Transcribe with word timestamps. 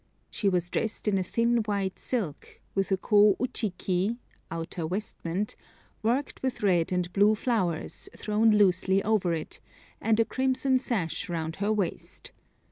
She 0.31 0.49
was 0.49 0.71
dressed 0.71 1.07
in 1.07 1.19
a 1.19 1.23
thin 1.23 1.57
white 1.57 1.99
silk, 1.99 2.59
with 2.73 2.91
a 2.91 2.97
Ko 2.97 3.35
uchiki 3.39 4.17
(outer 4.49 4.87
vestment), 4.87 5.55
worked 6.01 6.41
with 6.41 6.63
red 6.63 6.91
and 6.91 7.13
blue 7.13 7.35
flowers, 7.35 8.09
thrown 8.17 8.49
loosely 8.49 9.03
over 9.03 9.31
it, 9.35 9.59
and 10.01 10.19
a 10.19 10.25
crimson 10.25 10.79
sash 10.79 11.29
round 11.29 11.57
her 11.57 11.71
waist. 11.71 12.31